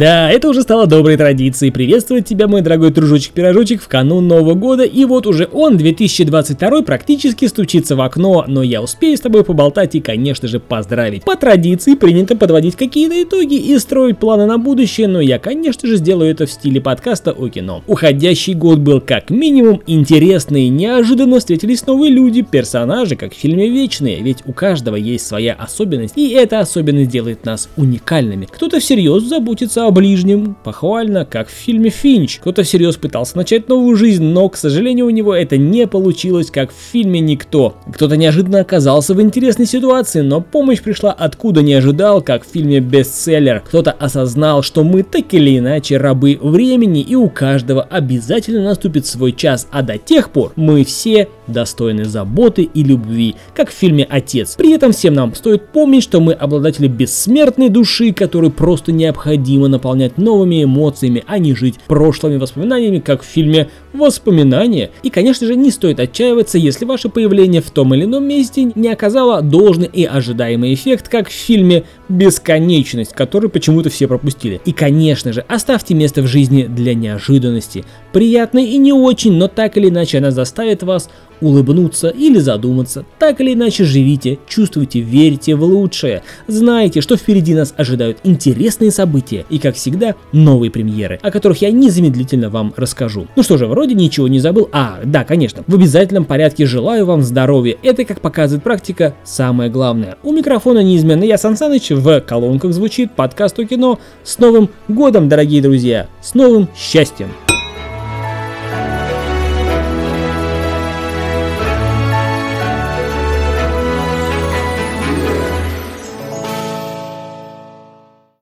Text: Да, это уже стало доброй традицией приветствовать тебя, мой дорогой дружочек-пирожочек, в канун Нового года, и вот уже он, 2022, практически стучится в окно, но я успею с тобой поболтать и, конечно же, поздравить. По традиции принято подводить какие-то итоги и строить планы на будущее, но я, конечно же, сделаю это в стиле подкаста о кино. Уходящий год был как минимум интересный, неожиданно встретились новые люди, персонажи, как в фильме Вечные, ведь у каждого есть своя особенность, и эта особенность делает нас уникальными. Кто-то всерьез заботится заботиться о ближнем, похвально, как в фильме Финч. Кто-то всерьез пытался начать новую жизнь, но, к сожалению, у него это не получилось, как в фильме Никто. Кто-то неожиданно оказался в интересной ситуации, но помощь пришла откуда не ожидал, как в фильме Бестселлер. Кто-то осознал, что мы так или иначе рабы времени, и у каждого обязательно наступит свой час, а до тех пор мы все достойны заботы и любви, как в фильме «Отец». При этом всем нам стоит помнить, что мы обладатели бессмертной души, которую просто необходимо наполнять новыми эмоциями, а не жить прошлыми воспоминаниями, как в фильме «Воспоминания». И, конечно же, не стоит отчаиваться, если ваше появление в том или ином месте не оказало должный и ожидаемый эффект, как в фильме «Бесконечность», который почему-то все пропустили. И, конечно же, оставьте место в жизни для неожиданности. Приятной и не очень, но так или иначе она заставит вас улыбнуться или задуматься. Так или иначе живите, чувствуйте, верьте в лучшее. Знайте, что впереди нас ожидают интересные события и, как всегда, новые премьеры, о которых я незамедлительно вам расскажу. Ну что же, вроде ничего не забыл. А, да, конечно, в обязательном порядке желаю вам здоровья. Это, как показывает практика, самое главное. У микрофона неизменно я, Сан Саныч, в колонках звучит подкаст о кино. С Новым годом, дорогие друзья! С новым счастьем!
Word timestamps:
Да, 0.00 0.30
это 0.30 0.48
уже 0.48 0.62
стало 0.62 0.86
доброй 0.86 1.18
традицией 1.18 1.70
приветствовать 1.70 2.26
тебя, 2.26 2.48
мой 2.48 2.62
дорогой 2.62 2.90
дружочек-пирожочек, 2.90 3.82
в 3.82 3.88
канун 3.88 4.26
Нового 4.26 4.54
года, 4.54 4.82
и 4.82 5.04
вот 5.04 5.26
уже 5.26 5.46
он, 5.52 5.76
2022, 5.76 6.80
практически 6.80 7.44
стучится 7.44 7.96
в 7.96 8.00
окно, 8.00 8.46
но 8.48 8.62
я 8.62 8.80
успею 8.80 9.18
с 9.18 9.20
тобой 9.20 9.44
поболтать 9.44 9.94
и, 9.94 10.00
конечно 10.00 10.48
же, 10.48 10.58
поздравить. 10.58 11.24
По 11.24 11.36
традиции 11.36 11.96
принято 11.96 12.34
подводить 12.34 12.76
какие-то 12.76 13.22
итоги 13.22 13.56
и 13.56 13.78
строить 13.78 14.16
планы 14.16 14.46
на 14.46 14.56
будущее, 14.56 15.06
но 15.06 15.20
я, 15.20 15.38
конечно 15.38 15.86
же, 15.86 15.96
сделаю 15.96 16.30
это 16.30 16.46
в 16.46 16.50
стиле 16.50 16.80
подкаста 16.80 17.32
о 17.32 17.48
кино. 17.50 17.84
Уходящий 17.86 18.54
год 18.54 18.78
был 18.78 19.02
как 19.02 19.28
минимум 19.28 19.82
интересный, 19.86 20.68
неожиданно 20.68 21.40
встретились 21.40 21.86
новые 21.86 22.10
люди, 22.10 22.40
персонажи, 22.40 23.16
как 23.16 23.34
в 23.34 23.36
фильме 23.36 23.68
Вечные, 23.68 24.22
ведь 24.22 24.38
у 24.46 24.54
каждого 24.54 24.96
есть 24.96 25.26
своя 25.26 25.52
особенность, 25.52 26.14
и 26.16 26.30
эта 26.30 26.60
особенность 26.60 27.10
делает 27.10 27.44
нас 27.44 27.68
уникальными. 27.76 28.48
Кто-то 28.50 28.80
всерьез 28.80 29.24
заботится 29.24 29.50
заботиться 29.50 29.89
о 29.90 29.92
ближнем, 29.92 30.56
похвально, 30.62 31.24
как 31.24 31.48
в 31.48 31.50
фильме 31.50 31.90
Финч. 31.90 32.38
Кто-то 32.38 32.62
всерьез 32.62 32.96
пытался 32.96 33.36
начать 33.36 33.68
новую 33.68 33.96
жизнь, 33.96 34.22
но, 34.22 34.48
к 34.48 34.56
сожалению, 34.56 35.06
у 35.06 35.10
него 35.10 35.34
это 35.34 35.56
не 35.56 35.88
получилось, 35.88 36.48
как 36.52 36.70
в 36.70 36.92
фильме 36.92 37.18
Никто. 37.18 37.74
Кто-то 37.92 38.16
неожиданно 38.16 38.60
оказался 38.60 39.14
в 39.14 39.20
интересной 39.20 39.66
ситуации, 39.66 40.20
но 40.20 40.40
помощь 40.40 40.80
пришла 40.80 41.10
откуда 41.10 41.62
не 41.62 41.74
ожидал, 41.74 42.22
как 42.22 42.46
в 42.46 42.52
фильме 42.52 42.78
Бестселлер. 42.78 43.62
Кто-то 43.66 43.90
осознал, 43.90 44.62
что 44.62 44.84
мы 44.84 45.02
так 45.02 45.34
или 45.34 45.58
иначе 45.58 45.96
рабы 45.96 46.38
времени, 46.40 47.00
и 47.00 47.16
у 47.16 47.28
каждого 47.28 47.82
обязательно 47.82 48.62
наступит 48.62 49.06
свой 49.06 49.32
час, 49.32 49.66
а 49.72 49.82
до 49.82 49.98
тех 49.98 50.30
пор 50.30 50.52
мы 50.54 50.84
все 50.84 51.28
достойны 51.50 52.04
заботы 52.04 52.62
и 52.62 52.82
любви, 52.82 53.36
как 53.54 53.70
в 53.70 53.74
фильме 53.74 54.06
«Отец». 54.08 54.54
При 54.56 54.72
этом 54.72 54.92
всем 54.92 55.14
нам 55.14 55.34
стоит 55.34 55.68
помнить, 55.68 56.02
что 56.02 56.20
мы 56.20 56.32
обладатели 56.32 56.88
бессмертной 56.88 57.68
души, 57.68 58.12
которую 58.12 58.50
просто 58.50 58.92
необходимо 58.92 59.68
наполнять 59.68 60.18
новыми 60.18 60.64
эмоциями, 60.64 61.24
а 61.26 61.38
не 61.38 61.54
жить 61.54 61.76
прошлыми 61.86 62.36
воспоминаниями, 62.36 62.98
как 62.98 63.22
в 63.22 63.26
фильме 63.26 63.68
«Воспоминания». 63.92 64.90
И, 65.02 65.10
конечно 65.10 65.46
же, 65.46 65.56
не 65.56 65.70
стоит 65.70 66.00
отчаиваться, 66.00 66.58
если 66.58 66.84
ваше 66.84 67.08
появление 67.08 67.60
в 67.60 67.70
том 67.70 67.94
или 67.94 68.04
ином 68.04 68.24
месте 68.24 68.72
не 68.74 68.88
оказало 68.88 69.42
должный 69.42 69.90
и 69.92 70.04
ожидаемый 70.04 70.74
эффект, 70.74 71.08
как 71.08 71.28
в 71.28 71.32
фильме 71.32 71.84
«Бесконечность», 72.10 73.12
который 73.12 73.48
почему-то 73.48 73.88
все 73.88 74.08
пропустили. 74.08 74.60
И, 74.64 74.72
конечно 74.72 75.32
же, 75.32 75.44
оставьте 75.48 75.94
место 75.94 76.22
в 76.22 76.26
жизни 76.26 76.64
для 76.64 76.94
неожиданности. 76.94 77.84
Приятной 78.12 78.66
и 78.66 78.76
не 78.76 78.92
очень, 78.92 79.32
но 79.32 79.48
так 79.48 79.76
или 79.76 79.88
иначе 79.88 80.18
она 80.18 80.30
заставит 80.30 80.82
вас 80.82 81.08
улыбнуться 81.40 82.08
или 82.08 82.38
задуматься. 82.38 83.04
Так 83.18 83.40
или 83.40 83.54
иначе 83.54 83.84
живите, 83.84 84.38
чувствуйте, 84.46 85.00
верьте 85.00 85.54
в 85.54 85.64
лучшее. 85.64 86.22
Знайте, 86.46 87.00
что 87.00 87.16
впереди 87.16 87.54
нас 87.54 87.74
ожидают 87.76 88.18
интересные 88.24 88.90
события 88.90 89.44
и, 89.48 89.58
как 89.58 89.76
всегда, 89.76 90.14
новые 90.32 90.70
премьеры, 90.70 91.18
о 91.22 91.30
которых 91.30 91.62
я 91.62 91.70
незамедлительно 91.70 92.50
вам 92.50 92.72
расскажу. 92.76 93.26
Ну 93.36 93.42
что 93.42 93.56
же, 93.56 93.66
вроде 93.66 93.94
ничего 93.94 94.28
не 94.28 94.40
забыл. 94.40 94.68
А, 94.72 95.00
да, 95.04 95.24
конечно, 95.24 95.64
в 95.66 95.74
обязательном 95.74 96.24
порядке 96.24 96.66
желаю 96.66 97.06
вам 97.06 97.22
здоровья. 97.22 97.76
Это, 97.82 98.04
как 98.04 98.20
показывает 98.20 98.62
практика, 98.62 99.14
самое 99.24 99.70
главное. 99.70 100.18
У 100.22 100.32
микрофона 100.32 100.80
неизменно 100.80 101.24
я, 101.24 101.38
Сан 101.38 101.56
Саныч, 101.56 101.90
в 102.00 102.20
колонках 102.20 102.72
звучит 102.72 103.12
подкаст 103.12 103.58
о 103.58 103.64
кино. 103.64 103.98
С 104.24 104.38
Новым 104.38 104.70
годом, 104.88 105.28
дорогие 105.28 105.62
друзья! 105.62 106.08
С 106.20 106.34
новым 106.34 106.68
счастьем! 106.74 107.28